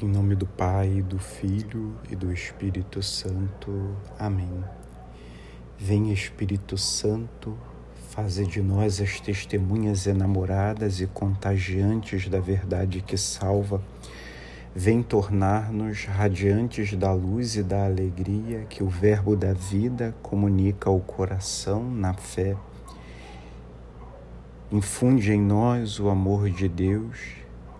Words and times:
Em 0.00 0.08
nome 0.08 0.34
do 0.34 0.46
Pai, 0.46 1.02
do 1.02 1.18
Filho 1.18 1.94
e 2.10 2.16
do 2.16 2.32
Espírito 2.32 3.02
Santo. 3.02 3.94
Amém. 4.18 4.64
Vem 5.78 6.10
Espírito 6.10 6.78
Santo, 6.78 7.58
faze 8.08 8.46
de 8.46 8.62
nós 8.62 9.02
as 9.02 9.20
testemunhas 9.20 10.06
enamoradas 10.06 10.98
e 10.98 11.06
contagiantes 11.06 12.26
da 12.26 12.40
verdade 12.40 13.02
que 13.02 13.18
salva. 13.18 13.82
Vem 14.74 15.02
tornar-nos 15.02 16.06
radiantes 16.06 16.94
da 16.94 17.12
luz 17.12 17.54
e 17.56 17.62
da 17.62 17.84
alegria 17.84 18.64
que 18.70 18.82
o 18.82 18.88
Verbo 18.88 19.36
da 19.36 19.52
vida 19.52 20.14
comunica 20.22 20.88
ao 20.88 21.00
coração 21.00 21.84
na 21.84 22.14
fé. 22.14 22.56
Infunde 24.70 25.32
em 25.32 25.40
nós 25.40 26.00
o 26.00 26.08
amor 26.08 26.48
de 26.48 26.66
Deus 26.66 27.18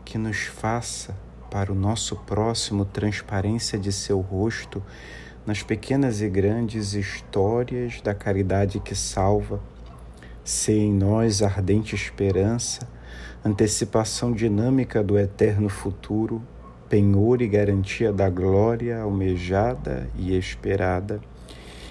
que 0.05 0.19
nos 0.19 0.43
faça 0.43 1.17
para 1.53 1.71
o 1.71 1.75
nosso 1.75 2.16
próximo 2.16 2.87
transparência 2.87 3.79
de 3.79 3.93
seu 3.93 4.21
rosto 4.21 4.82
nas 5.45 5.63
pequenas 5.63 6.22
e 6.22 6.29
grandes 6.31 6.94
histórias 6.94 8.00
da 8.00 8.14
caridade 8.14 8.81
que 8.81 8.94
salva. 8.94 9.61
Se 10.43 10.72
em 10.72 10.91
nós 10.91 11.43
ardente 11.43 11.94
esperança, 11.94 12.89
antecipação 13.44 14.32
dinâmica 14.32 15.04
do 15.04 15.18
eterno 15.18 15.68
futuro, 15.68 16.43
penhor 16.89 17.43
e 17.43 17.49
garantia 17.49 18.11
da 18.11 18.30
glória 18.30 19.03
almejada 19.03 20.08
e 20.16 20.35
esperada, 20.35 21.21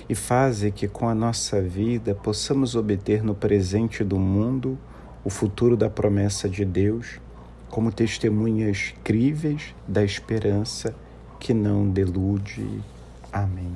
e 0.09 0.15
faze 0.15 0.71
que 0.71 0.87
com 0.87 1.07
a 1.07 1.13
nossa 1.13 1.61
vida 1.61 2.15
possamos 2.15 2.75
obter 2.75 3.23
no 3.23 3.35
presente 3.35 4.03
do 4.03 4.17
mundo 4.17 4.75
o 5.23 5.29
futuro 5.29 5.77
da 5.77 5.89
promessa 5.89 6.49
de 6.49 6.65
Deus 6.65 7.19
como 7.71 7.89
testemunhas 7.89 8.93
críveis 9.01 9.73
da 9.87 10.03
esperança 10.03 10.93
que 11.39 11.53
não 11.53 11.89
delude. 11.89 12.83
Amém. 13.31 13.73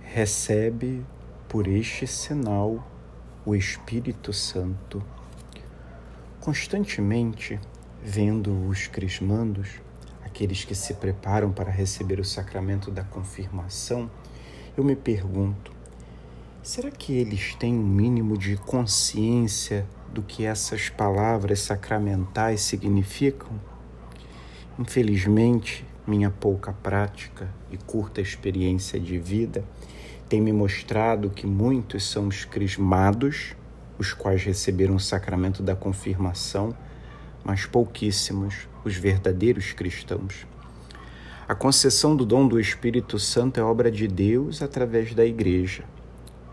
Recebe 0.00 1.04
por 1.48 1.66
este 1.66 2.06
sinal 2.06 2.88
o 3.44 3.56
Espírito 3.56 4.32
Santo. 4.32 5.02
Constantemente, 6.40 7.58
vendo 8.00 8.68
os 8.68 8.86
crismandos, 8.86 9.80
aqueles 10.24 10.64
que 10.64 10.74
se 10.74 10.94
preparam 10.94 11.50
para 11.50 11.70
receber 11.70 12.20
o 12.20 12.24
sacramento 12.24 12.92
da 12.92 13.02
confirmação, 13.02 14.08
eu 14.76 14.84
me 14.84 14.94
pergunto: 14.94 15.72
será 16.62 16.92
que 16.92 17.12
eles 17.12 17.56
têm 17.56 17.74
um 17.74 17.84
mínimo 17.84 18.38
de 18.38 18.56
consciência 18.56 19.84
do 20.14 20.22
que 20.22 20.46
essas 20.46 20.88
palavras 20.88 21.58
sacramentais 21.58 22.60
significam? 22.60 23.50
Infelizmente, 24.78 25.84
minha 26.06 26.30
pouca 26.30 26.72
prática 26.72 27.52
e 27.70 27.76
curta 27.76 28.20
experiência 28.20 29.00
de 29.00 29.18
vida 29.18 29.64
tem 30.28 30.40
me 30.40 30.52
mostrado 30.52 31.30
que 31.30 31.46
muitos 31.46 32.08
são 32.08 32.28
os 32.28 32.44
crismados, 32.44 33.56
os 33.98 34.12
quais 34.12 34.44
receberam 34.44 34.94
o 34.94 35.00
sacramento 35.00 35.62
da 35.62 35.74
confirmação, 35.74 36.74
mas 37.44 37.66
pouquíssimos 37.66 38.68
os 38.84 38.94
verdadeiros 38.94 39.72
cristãos. 39.72 40.46
A 41.46 41.54
concessão 41.54 42.14
do 42.14 42.24
dom 42.24 42.46
do 42.46 42.58
Espírito 42.58 43.18
Santo 43.18 43.58
é 43.58 43.62
obra 43.62 43.90
de 43.90 44.06
Deus 44.06 44.62
através 44.62 45.12
da 45.12 45.26
Igreja. 45.26 45.84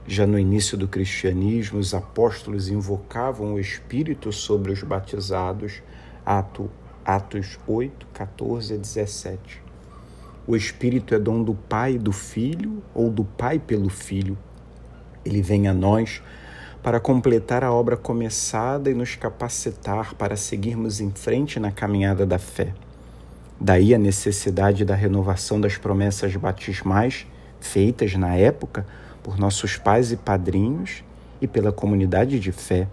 Já 0.07 0.25
no 0.25 0.39
início 0.39 0.77
do 0.77 0.87
cristianismo, 0.87 1.79
os 1.79 1.93
apóstolos 1.93 2.69
invocavam 2.69 3.53
o 3.53 3.59
Espírito 3.59 4.31
sobre 4.31 4.71
os 4.71 4.81
batizados, 4.81 5.81
Atos 7.05 7.59
8, 7.67 8.07
14 8.11 8.73
a 8.73 8.77
17. 8.77 9.61
O 10.47 10.55
Espírito 10.55 11.13
é 11.13 11.19
dom 11.19 11.43
do 11.43 11.53
Pai 11.53 11.93
e 11.93 11.99
do 11.99 12.11
Filho, 12.11 12.81
ou 12.95 13.11
do 13.11 13.23
Pai 13.23 13.59
pelo 13.59 13.89
Filho. 13.89 14.37
Ele 15.23 15.41
vem 15.41 15.67
a 15.67 15.73
nós 15.73 16.21
para 16.81 16.99
completar 16.99 17.63
a 17.63 17.71
obra 17.71 17.95
começada 17.95 18.89
e 18.89 18.93
nos 18.95 19.15
capacitar 19.15 20.15
para 20.15 20.35
seguirmos 20.35 20.99
em 20.99 21.11
frente 21.11 21.59
na 21.59 21.71
caminhada 21.71 22.25
da 22.25 22.39
fé. 22.39 22.73
Daí 23.59 23.93
a 23.93 23.99
necessidade 23.99 24.83
da 24.83 24.95
renovação 24.95 25.61
das 25.61 25.77
promessas 25.77 26.35
batismais 26.35 27.27
feitas 27.59 28.15
na 28.15 28.35
época 28.35 28.83
por 29.23 29.37
nossos 29.37 29.77
pais 29.77 30.11
e 30.11 30.17
padrinhos 30.17 31.03
e 31.41 31.47
pela 31.47 31.71
comunidade 31.71 32.39
de 32.39 32.51
fé. 32.51 32.87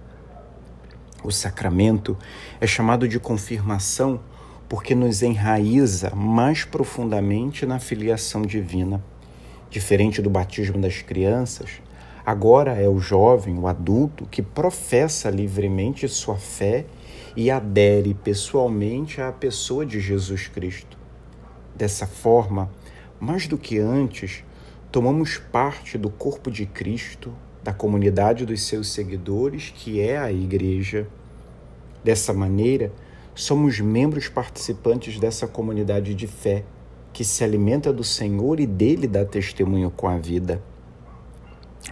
O 1.22 1.30
sacramento 1.30 2.16
é 2.60 2.66
chamado 2.66 3.08
de 3.08 3.18
confirmação 3.18 4.20
porque 4.68 4.94
nos 4.94 5.22
enraiza 5.22 6.14
mais 6.14 6.64
profundamente 6.64 7.64
na 7.64 7.78
filiação 7.78 8.42
divina. 8.42 9.02
Diferente 9.70 10.22
do 10.22 10.30
batismo 10.30 10.78
das 10.78 11.02
crianças, 11.02 11.82
agora 12.24 12.72
é 12.72 12.88
o 12.88 12.98
jovem, 12.98 13.58
o 13.58 13.66
adulto, 13.66 14.26
que 14.26 14.42
professa 14.42 15.30
livremente 15.30 16.06
sua 16.08 16.36
fé 16.36 16.86
e 17.34 17.50
adere 17.50 18.14
pessoalmente 18.14 19.20
à 19.20 19.32
pessoa 19.32 19.84
de 19.84 20.00
Jesus 20.00 20.48
Cristo. 20.48 20.98
Dessa 21.74 22.06
forma, 22.06 22.70
mais 23.20 23.46
do 23.46 23.56
que 23.56 23.78
antes, 23.78 24.44
tomamos 24.90 25.36
parte 25.36 25.98
do 25.98 26.08
corpo 26.08 26.50
de 26.50 26.64
Cristo, 26.64 27.32
da 27.62 27.72
comunidade 27.72 28.46
dos 28.46 28.62
seus 28.62 28.88
seguidores, 28.88 29.72
que 29.74 30.00
é 30.00 30.16
a 30.16 30.32
Igreja. 30.32 31.06
Dessa 32.02 32.32
maneira, 32.32 32.90
somos 33.34 33.78
membros 33.80 34.28
participantes 34.28 35.18
dessa 35.18 35.46
comunidade 35.46 36.14
de 36.14 36.26
fé, 36.26 36.64
que 37.12 37.24
se 37.24 37.44
alimenta 37.44 37.92
do 37.92 38.02
Senhor 38.02 38.60
e 38.60 38.66
dele 38.66 39.06
dá 39.06 39.24
testemunho 39.24 39.90
com 39.90 40.08
a 40.08 40.16
vida. 40.16 40.62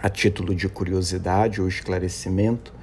A 0.01 0.09
título 0.09 0.55
de 0.55 0.67
curiosidade 0.67 1.61
ou 1.61 1.67
esclarecimento, 1.67 2.73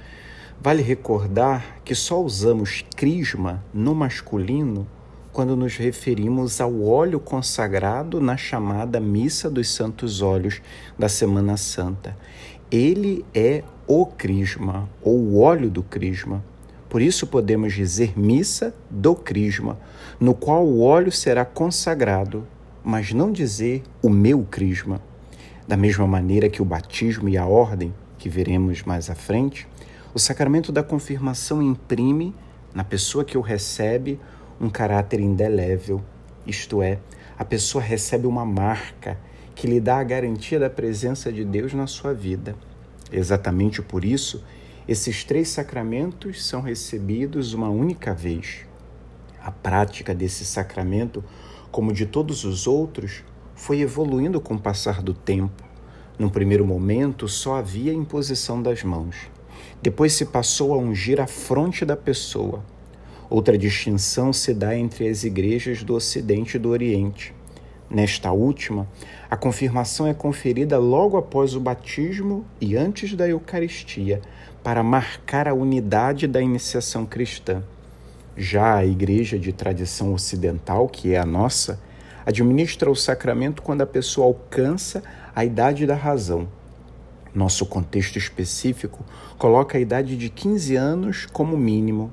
vale 0.61 0.81
recordar 0.81 1.81
que 1.83 1.93
só 1.93 2.21
usamos 2.21 2.83
crisma 2.95 3.63
no 3.73 3.93
masculino 3.93 4.87
quando 5.35 5.53
nos 5.57 5.75
referimos 5.75 6.61
ao 6.61 6.81
óleo 6.81 7.19
consagrado 7.19 8.21
na 8.21 8.37
chamada 8.37 9.01
Missa 9.01 9.49
dos 9.49 9.69
Santos 9.69 10.21
Óleos 10.21 10.61
da 10.97 11.09
Semana 11.09 11.57
Santa. 11.57 12.15
Ele 12.71 13.25
é 13.33 13.61
o 13.85 14.05
crisma, 14.05 14.89
ou 15.01 15.17
o 15.17 15.41
óleo 15.41 15.69
do 15.69 15.83
crisma. 15.83 16.41
Por 16.87 17.01
isso 17.01 17.27
podemos 17.27 17.73
dizer 17.73 18.17
missa 18.17 18.73
do 18.89 19.13
crisma, 19.13 19.77
no 20.21 20.33
qual 20.33 20.65
o 20.65 20.81
óleo 20.81 21.11
será 21.11 21.43
consagrado, 21.43 22.47
mas 22.81 23.11
não 23.11 23.29
dizer 23.29 23.83
o 24.01 24.09
meu 24.09 24.47
crisma. 24.49 25.01
Da 25.67 25.75
mesma 25.75 26.07
maneira 26.07 26.47
que 26.47 26.61
o 26.61 26.65
batismo 26.65 27.27
e 27.27 27.37
a 27.37 27.45
ordem, 27.45 27.93
que 28.17 28.29
veremos 28.29 28.83
mais 28.83 29.09
à 29.09 29.15
frente, 29.15 29.67
o 30.13 30.19
sacramento 30.19 30.71
da 30.71 30.81
confirmação 30.81 31.61
imprime 31.61 32.33
na 32.73 32.85
pessoa 32.85 33.25
que 33.25 33.37
o 33.37 33.41
recebe 33.41 34.17
um 34.59 34.69
caráter 34.69 35.19
indelével, 35.19 36.01
isto 36.45 36.81
é, 36.81 36.99
a 37.37 37.43
pessoa 37.43 37.83
recebe 37.83 38.27
uma 38.27 38.45
marca 38.45 39.17
que 39.53 39.67
lhe 39.67 39.79
dá 39.79 39.99
a 39.99 40.03
garantia 40.03 40.59
da 40.59 40.69
presença 40.69 41.31
de 41.31 41.43
Deus 41.43 41.73
na 41.73 41.87
sua 41.87 42.13
vida. 42.13 42.55
Exatamente 43.11 43.81
por 43.81 44.05
isso, 44.05 44.43
esses 44.87 45.23
três 45.23 45.49
sacramentos 45.49 46.45
são 46.45 46.61
recebidos 46.61 47.53
uma 47.53 47.69
única 47.69 48.13
vez. 48.13 48.65
A 49.41 49.51
prática 49.51 50.13
desse 50.13 50.45
sacramento, 50.45 51.23
como 51.71 51.93
de 51.93 52.05
todos 52.05 52.43
os 52.43 52.67
outros, 52.67 53.23
foi 53.55 53.79
evoluindo 53.79 54.39
com 54.39 54.55
o 54.55 54.59
passar 54.59 55.01
do 55.01 55.13
tempo. 55.13 55.63
Num 56.17 56.29
primeiro 56.29 56.65
momento, 56.65 57.27
só 57.27 57.55
havia 57.55 57.93
imposição 57.93 58.61
das 58.61 58.83
mãos. 58.83 59.15
Depois 59.81 60.13
se 60.13 60.25
passou 60.25 60.73
a 60.73 60.77
ungir 60.77 61.19
a 61.19 61.27
fronte 61.27 61.85
da 61.85 61.95
pessoa, 61.95 62.63
Outra 63.29 63.57
distinção 63.57 64.31
se 64.31 64.53
dá 64.53 64.77
entre 64.77 65.07
as 65.07 65.23
igrejas 65.23 65.83
do 65.83 65.95
Ocidente 65.95 66.57
e 66.57 66.59
do 66.59 66.69
Oriente. 66.69 67.33
Nesta 67.89 68.31
última, 68.31 68.87
a 69.29 69.35
confirmação 69.35 70.07
é 70.07 70.13
conferida 70.13 70.77
logo 70.77 71.17
após 71.17 71.55
o 71.55 71.59
batismo 71.59 72.45
e 72.61 72.75
antes 72.75 73.15
da 73.15 73.27
Eucaristia, 73.27 74.21
para 74.63 74.83
marcar 74.83 75.47
a 75.47 75.53
unidade 75.53 76.27
da 76.27 76.41
iniciação 76.41 77.05
cristã. 77.05 77.63
Já 78.37 78.75
a 78.75 78.85
igreja 78.85 79.39
de 79.39 79.51
tradição 79.53 80.13
ocidental, 80.13 80.87
que 80.87 81.13
é 81.13 81.19
a 81.19 81.25
nossa, 81.25 81.79
administra 82.25 82.91
o 82.91 82.95
sacramento 82.95 83.61
quando 83.61 83.81
a 83.81 83.87
pessoa 83.87 84.27
alcança 84.27 85.03
a 85.35 85.43
idade 85.43 85.85
da 85.85 85.95
razão. 85.95 86.47
Nosso 87.33 87.65
contexto 87.65 88.17
específico 88.17 89.03
coloca 89.37 89.77
a 89.77 89.81
idade 89.81 90.15
de 90.15 90.29
15 90.29 90.75
anos 90.75 91.25
como 91.25 91.57
mínimo 91.57 92.11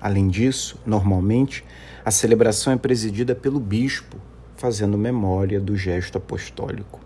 Além 0.00 0.28
disso, 0.28 0.78
normalmente, 0.86 1.64
a 2.04 2.10
celebração 2.10 2.72
é 2.72 2.76
presidida 2.76 3.34
pelo 3.34 3.60
bispo, 3.60 4.16
fazendo 4.56 4.96
memória 4.96 5.60
do 5.60 5.76
gesto 5.76 6.16
apostólico. 6.16 7.00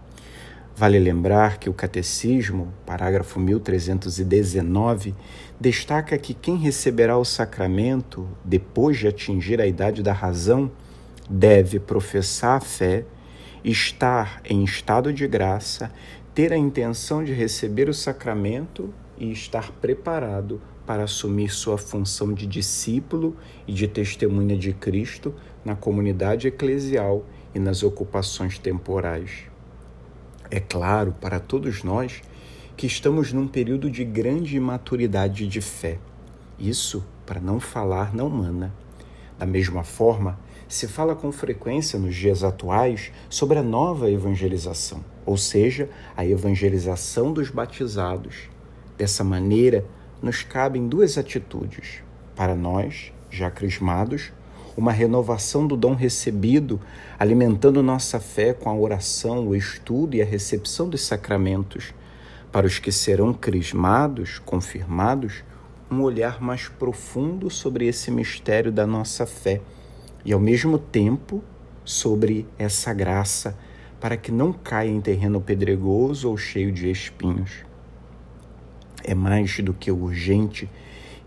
Vale 0.76 0.98
lembrar 0.98 1.58
que 1.58 1.70
o 1.70 1.72
Catecismo, 1.72 2.72
parágrafo 2.84 3.38
1319, 3.38 5.14
destaca 5.60 6.18
que 6.18 6.34
quem 6.34 6.56
receberá 6.56 7.16
o 7.16 7.24
sacramento 7.24 8.28
depois 8.44 8.98
de 8.98 9.06
atingir 9.06 9.60
a 9.60 9.66
idade 9.66 10.02
da 10.02 10.12
razão 10.12 10.70
deve 11.30 11.78
professar 11.78 12.56
a 12.56 12.60
fé, 12.60 13.04
estar 13.64 14.40
em 14.44 14.64
estado 14.64 15.12
de 15.12 15.26
graça, 15.28 15.92
ter 16.34 16.52
a 16.52 16.56
intenção 16.56 17.22
de 17.22 17.32
receber 17.32 17.88
o 17.88 17.94
sacramento 17.94 18.92
e 19.16 19.30
estar 19.30 19.70
preparado 19.72 20.60
para 20.86 21.04
assumir 21.04 21.48
sua 21.50 21.78
função 21.78 22.32
de 22.32 22.46
discípulo 22.46 23.36
e 23.66 23.72
de 23.72 23.88
testemunha 23.88 24.56
de 24.56 24.72
Cristo 24.72 25.34
na 25.64 25.74
comunidade 25.74 26.48
eclesial 26.48 27.24
e 27.54 27.58
nas 27.58 27.82
ocupações 27.82 28.58
temporais. 28.58 29.44
É 30.50 30.60
claro 30.60 31.14
para 31.20 31.40
todos 31.40 31.82
nós 31.82 32.22
que 32.76 32.86
estamos 32.86 33.32
num 33.32 33.46
período 33.46 33.90
de 33.90 34.04
grande 34.04 34.58
maturidade 34.58 35.46
de 35.46 35.60
fé. 35.60 35.98
Isso 36.58 37.04
para 37.24 37.40
não 37.40 37.58
falar 37.58 38.14
não 38.14 38.28
mana. 38.28 38.74
Da 39.38 39.46
mesma 39.46 39.82
forma, 39.82 40.38
se 40.68 40.86
fala 40.86 41.14
com 41.14 41.30
frequência 41.32 41.98
nos 41.98 42.14
dias 42.14 42.42
atuais 42.42 43.12
sobre 43.28 43.58
a 43.58 43.62
nova 43.62 44.10
evangelização, 44.10 45.04
ou 45.24 45.36
seja, 45.36 45.88
a 46.16 46.24
evangelização 46.24 47.32
dos 47.32 47.50
batizados. 47.50 48.48
Dessa 48.96 49.24
maneira, 49.24 49.84
nos 50.22 50.42
cabem 50.42 50.88
duas 50.88 51.18
atitudes. 51.18 52.02
Para 52.34 52.54
nós, 52.54 53.12
já 53.30 53.50
crismados, 53.50 54.32
uma 54.76 54.92
renovação 54.92 55.66
do 55.66 55.76
dom 55.76 55.94
recebido, 55.94 56.80
alimentando 57.18 57.82
nossa 57.82 58.18
fé 58.18 58.52
com 58.52 58.68
a 58.68 58.74
oração, 58.74 59.46
o 59.46 59.54
estudo 59.54 60.16
e 60.16 60.22
a 60.22 60.24
recepção 60.24 60.88
dos 60.88 61.02
sacramentos. 61.02 61.94
Para 62.50 62.66
os 62.66 62.78
que 62.78 62.90
serão 62.90 63.32
crismados, 63.32 64.38
confirmados, 64.38 65.44
um 65.90 66.02
olhar 66.02 66.40
mais 66.40 66.68
profundo 66.68 67.50
sobre 67.50 67.86
esse 67.86 68.10
mistério 68.10 68.72
da 68.72 68.86
nossa 68.86 69.26
fé 69.26 69.60
e, 70.24 70.32
ao 70.32 70.40
mesmo 70.40 70.78
tempo, 70.78 71.42
sobre 71.84 72.46
essa 72.58 72.92
graça, 72.92 73.56
para 74.00 74.16
que 74.16 74.32
não 74.32 74.52
caia 74.52 74.90
em 74.90 75.00
terreno 75.00 75.40
pedregoso 75.40 76.28
ou 76.28 76.36
cheio 76.36 76.72
de 76.72 76.90
espinhos. 76.90 77.64
É 79.04 79.14
mais 79.14 79.60
do 79.60 79.74
que 79.74 79.90
urgente 79.90 80.68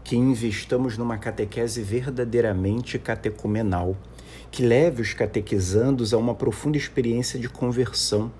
que 0.03 0.15
investamos 0.15 0.97
numa 0.97 1.17
catequese 1.17 1.83
verdadeiramente 1.83 2.97
catecumenal, 2.97 3.95
que 4.49 4.63
leve 4.63 5.01
os 5.01 5.13
catequizandos 5.13 6.13
a 6.13 6.17
uma 6.17 6.33
profunda 6.33 6.77
experiência 6.77 7.37
de 7.37 7.47
conversão. 7.47 8.31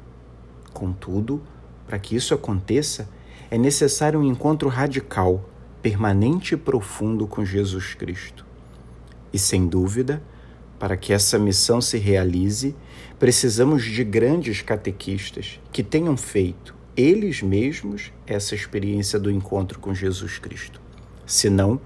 Contudo, 0.73 1.41
para 1.85 1.99
que 1.99 2.15
isso 2.15 2.33
aconteça, 2.33 3.07
é 3.51 3.57
necessário 3.57 4.19
um 4.19 4.23
encontro 4.23 4.69
radical, 4.69 5.47
permanente 5.81 6.55
e 6.55 6.57
profundo 6.57 7.27
com 7.27 7.45
Jesus 7.45 7.93
Cristo. 7.93 8.45
E 9.31 9.37
sem 9.37 9.67
dúvida, 9.67 10.23
para 10.79 10.95
que 10.95 11.11
essa 11.11 11.37
missão 11.37 11.81
se 11.81 11.97
realize, 11.97 12.75
precisamos 13.19 13.83
de 13.83 14.03
grandes 14.03 14.61
catequistas 14.61 15.59
que 15.71 15.83
tenham 15.83 16.15
feito, 16.15 16.76
eles 16.97 17.43
mesmos, 17.43 18.11
essa 18.25 18.55
experiência 18.55 19.19
do 19.19 19.29
encontro 19.29 19.79
com 19.79 19.93
Jesus 19.93 20.39
Cristo. 20.39 20.81
Senão, 21.27 21.79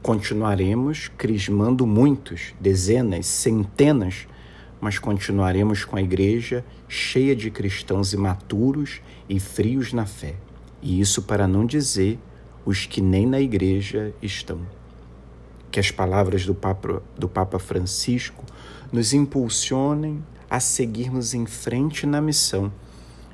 continuaremos 0.00 1.08
crismando 1.18 1.84
muitos, 1.84 2.54
dezenas, 2.60 3.26
centenas, 3.26 4.28
mas 4.80 5.00
continuaremos 5.00 5.84
com 5.84 5.96
a 5.96 6.02
igreja 6.02 6.64
cheia 6.88 7.34
de 7.34 7.50
cristãos 7.50 8.12
imaturos 8.12 9.00
e 9.28 9.40
frios 9.40 9.92
na 9.92 10.06
fé. 10.06 10.36
E 10.80 11.00
isso 11.00 11.22
para 11.22 11.48
não 11.48 11.66
dizer 11.66 12.18
os 12.64 12.86
que 12.86 13.00
nem 13.00 13.26
na 13.26 13.40
igreja 13.40 14.14
estão. 14.22 14.60
Que 15.72 15.80
as 15.80 15.90
palavras 15.90 16.46
do 16.46 16.54
Papa, 16.54 17.02
do 17.18 17.28
Papa 17.28 17.58
Francisco 17.58 18.44
nos 18.92 19.12
impulsionem 19.12 20.22
a 20.48 20.60
seguirmos 20.60 21.34
em 21.34 21.46
frente 21.46 22.06
na 22.06 22.20
missão 22.20 22.72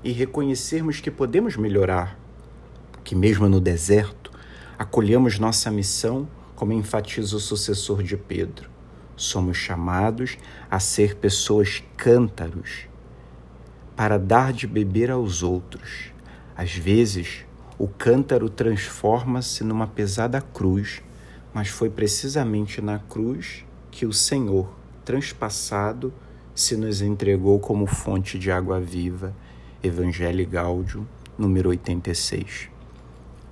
e 0.03 0.13
reconhecermos 0.13 1.01
que 1.01 1.11
podemos 1.11 1.57
melhorar, 1.57 2.19
que 3.05 3.15
mesmo 3.15 3.49
no 3.49 3.61
deserto, 3.61 4.31
acolhemos 4.79 5.39
nossa 5.39 5.71
missão, 5.71 6.29
como 6.55 6.73
enfatiza 6.73 7.37
o 7.37 7.41
sucessor 7.41 8.03
de 8.03 8.17
Pedro. 8.17 8.71
Somos 9.17 9.57
chamados 9.57 10.37
a 10.71 10.79
ser 10.79 11.17
pessoas 11.17 11.83
cântaros, 11.97 12.89
para 13.97 14.19
dar 14.19 14.53
de 14.53 14.67
beber 14.67 15.11
aos 15.11 15.43
outros. 15.43 16.13
Às 16.57 16.75
vezes, 16.75 17.45
o 17.79 17.87
cântaro 17.87 18.49
transforma-se 18.49 19.63
numa 19.63 19.87
pesada 19.87 20.41
cruz, 20.41 21.03
mas 21.53 21.69
foi 21.69 21.89
precisamente 21.89 22.81
na 22.81 22.99
cruz 22.99 23.65
que 23.91 24.07
o 24.07 24.13
Senhor, 24.13 24.73
transpassado, 25.05 26.13
se 26.55 26.77
nos 26.77 27.01
entregou 27.01 27.61
como 27.61 27.87
fonte 27.87 28.37
de 28.37 28.51
água 28.51 28.81
viva. 28.81 29.33
Evangelho 29.81 30.45
Gáudio, 30.45 31.07
número 31.39 31.69
86. 31.69 32.69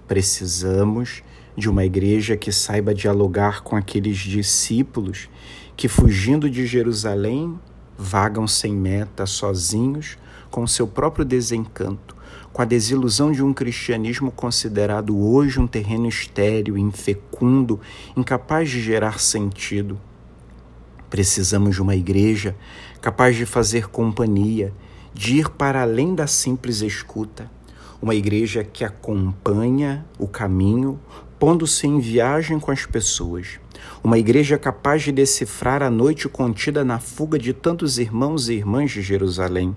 Precisamos 0.09 1.23
de 1.57 1.71
uma 1.71 1.85
igreja 1.85 2.37
que 2.37 2.51
saiba 2.51 2.93
dialogar 2.93 3.63
com 3.63 3.77
aqueles 3.77 4.19
discípulos 4.19 5.29
que, 5.77 5.87
fugindo 5.87 6.51
de 6.51 6.67
Jerusalém, 6.67 7.57
vagam 7.97 8.45
sem 8.49 8.73
meta, 8.73 9.25
sozinhos, 9.25 10.19
com 10.51 10.67
seu 10.67 10.89
próprio 10.89 11.25
desencanto, 11.25 12.17
com 12.53 12.61
a 12.61 12.65
desilusão 12.65 13.31
de 13.31 13.45
um 13.45 13.55
cristianismo 13.55 14.33
considerado 14.33 15.17
hoje 15.17 15.61
um 15.61 15.67
terreno 15.69 16.09
estéril, 16.09 16.77
infecundo, 16.77 17.81
incapaz 18.17 18.69
de 18.69 18.83
gerar 18.83 19.21
sentido. 19.21 19.97
Precisamos 21.09 21.77
de 21.77 21.83
uma 21.83 21.95
igreja 21.95 22.57
capaz 23.01 23.37
de 23.37 23.47
fazer 23.47 23.87
companhia, 23.87 24.75
de 25.17 25.37
ir 25.37 25.49
para 25.49 25.81
além 25.81 26.15
da 26.15 26.27
simples 26.27 26.83
escuta 26.83 27.51
uma 28.03 28.15
igreja 28.15 28.63
que 28.63 28.85
acompanha 28.85 30.05
o 30.19 30.29
caminho, 30.29 31.01
pondo-se 31.39 31.87
em 31.87 31.99
viagem 31.99 32.61
com 32.61 32.71
as 32.71 32.85
pessoas. 32.85 33.59
Uma 34.05 34.19
igreja 34.19 34.59
capaz 34.59 35.05
de 35.05 35.13
decifrar 35.13 35.83
a 35.83 35.89
noite 35.89 36.29
contida 36.29 36.85
na 36.85 36.99
fuga 36.99 37.39
de 37.39 37.55
tantos 37.55 37.99
irmãos 37.99 38.51
e 38.51 38.57
irmãs 38.57 38.91
de 38.91 39.01
Jerusalém. 39.01 39.75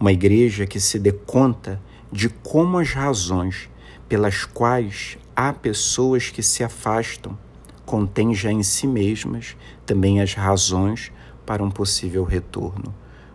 Uma 0.00 0.10
igreja 0.10 0.66
que 0.66 0.80
se 0.80 0.98
dê 0.98 1.12
conta 1.12 1.80
de 2.10 2.28
como 2.28 2.76
as 2.78 2.90
razões 2.90 3.70
pelas 4.08 4.44
quais 4.44 5.16
há 5.36 5.52
pessoas 5.52 6.30
que 6.30 6.42
se 6.42 6.64
afastam 6.64 7.38
contêm 7.86 8.34
já 8.34 8.50
em 8.50 8.64
si 8.64 8.88
mesmas 8.88 9.56
também 9.86 10.20
as 10.20 10.34
razões 10.34 11.12
para 11.46 11.62
um 11.62 11.70
possível 11.70 12.24
retorno. 12.24 12.92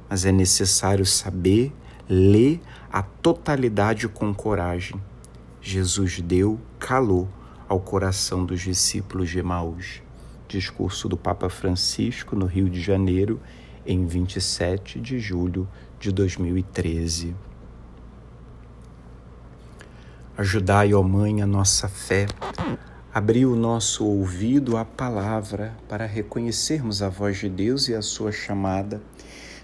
Mas 0.10 0.26
é 0.26 0.32
necessário 0.32 1.06
saber 1.06 1.72
ler 2.10 2.60
a 2.92 3.04
totalidade 3.04 4.08
com 4.08 4.34
coragem. 4.34 5.00
Jesus 5.62 6.20
deu 6.20 6.60
calor 6.80 7.28
ao 7.68 7.80
coração 7.80 8.44
dos 8.44 8.62
discípulos 8.62 9.30
de 9.30 9.38
Emaús. 9.38 10.02
Discurso 10.48 11.08
do 11.08 11.16
Papa 11.16 11.50
Francisco 11.50 12.36
no 12.36 12.48
Rio 12.48 12.68
de 12.68 12.82
Janeiro, 12.82 13.40
em 13.86 14.08
27 14.08 15.00
de 15.00 15.20
julho 15.20 15.68
de 16.00 16.12
2013. 16.12 17.36
Ajudai, 20.36 20.94
ó 20.94 21.04
Mãe, 21.04 21.42
a 21.42 21.46
nossa 21.46 21.88
fé. 21.88 22.26
Abri 23.14 23.46
o 23.46 23.56
nosso 23.56 24.06
ouvido 24.06 24.78
à 24.78 24.86
palavra 24.86 25.76
para 25.88 26.06
reconhecermos 26.06 27.02
a 27.04 27.10
voz 27.10 27.38
de 27.38 27.50
Deus 27.50 27.90
e 27.90 27.94
a 27.94 28.02
sua 28.02 28.32
chamada 28.32 29.02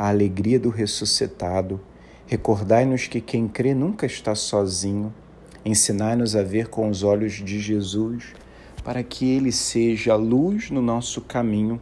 a 0.00 0.08
alegria 0.08 0.58
do 0.58 0.70
ressuscitado. 0.70 1.78
Recordai-nos 2.26 3.06
que 3.06 3.20
quem 3.20 3.46
crê 3.46 3.74
nunca 3.74 4.06
está 4.06 4.34
sozinho. 4.34 5.12
Ensinai-nos 5.62 6.34
a 6.34 6.42
ver 6.42 6.68
com 6.68 6.88
os 6.88 7.02
olhos 7.02 7.34
de 7.34 7.60
Jesus, 7.60 8.32
para 8.82 9.02
que 9.02 9.30
ele 9.30 9.52
seja 9.52 10.14
luz 10.14 10.70
no 10.70 10.80
nosso 10.80 11.20
caminho 11.20 11.78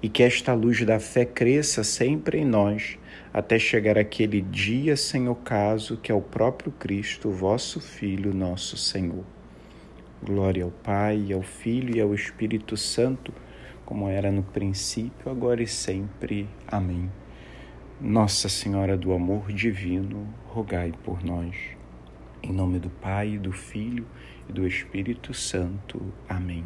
e 0.00 0.08
que 0.08 0.22
esta 0.22 0.54
luz 0.54 0.86
da 0.86 1.00
fé 1.00 1.24
cresça 1.24 1.82
sempre 1.82 2.38
em 2.38 2.44
nós, 2.44 2.98
até 3.34 3.58
chegar 3.58 3.98
aquele 3.98 4.40
dia 4.42 4.96
sem 4.96 5.28
ocaso 5.28 5.96
que 5.96 6.12
é 6.12 6.14
o 6.14 6.22
próprio 6.22 6.70
Cristo, 6.70 7.32
vosso 7.32 7.80
Filho, 7.80 8.32
nosso 8.32 8.76
Senhor. 8.76 9.24
Glória 10.22 10.62
ao 10.62 10.70
Pai, 10.70 11.32
ao 11.32 11.42
Filho 11.42 11.96
e 11.96 12.00
ao 12.00 12.14
Espírito 12.14 12.76
Santo, 12.76 13.34
como 13.84 14.08
era 14.08 14.30
no 14.30 14.44
princípio, 14.44 15.28
agora 15.28 15.60
e 15.60 15.66
sempre. 15.66 16.48
Amém. 16.68 17.10
Nossa 17.98 18.46
Senhora 18.50 18.94
do 18.94 19.10
Amor 19.14 19.50
Divino, 19.50 20.28
rogai 20.48 20.92
por 21.02 21.24
nós. 21.24 21.56
Em 22.42 22.52
nome 22.52 22.78
do 22.78 22.90
Pai, 22.90 23.38
do 23.38 23.52
Filho 23.52 24.06
e 24.46 24.52
do 24.52 24.66
Espírito 24.66 25.32
Santo. 25.32 26.12
Amém. 26.28 26.62